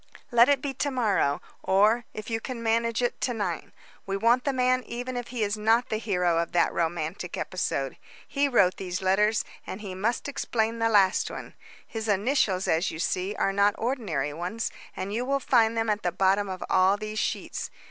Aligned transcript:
"Let 0.31 0.49
it 0.49 0.63
be 0.63 0.73
to 0.73 0.89
morrow, 0.89 1.43
or, 1.61 2.05
if 2.11 2.27
you 2.31 2.39
can 2.39 2.63
manage 2.63 3.03
it, 3.03 3.21
to 3.21 3.35
night. 3.35 3.69
We 4.07 4.17
want 4.17 4.45
the 4.45 4.51
man 4.51 4.81
even 4.87 5.15
if 5.15 5.27
he 5.27 5.43
is 5.43 5.57
not 5.59 5.89
the 5.89 5.97
hero 5.97 6.39
of 6.39 6.53
that 6.53 6.73
romantic 6.73 7.37
episode. 7.37 7.97
He 8.27 8.47
wrote 8.47 8.77
these 8.77 9.03
letters, 9.03 9.45
and 9.67 9.79
he 9.81 9.93
must 9.93 10.27
explain 10.27 10.79
the 10.79 10.89
last 10.89 11.29
one. 11.29 11.53
His 11.85 12.07
initials, 12.07 12.67
as 12.67 12.89
you 12.89 12.97
see, 12.97 13.35
are 13.35 13.53
not 13.53 13.75
ordinary 13.77 14.33
ones, 14.33 14.71
and 14.97 15.13
you 15.13 15.23
will 15.23 15.39
find 15.39 15.77
them 15.77 15.87
at 15.87 16.01
the 16.01 16.11
bottom 16.11 16.49
of 16.49 16.63
all 16.67 16.97
these 16.97 17.19
sheets. 17.19 17.69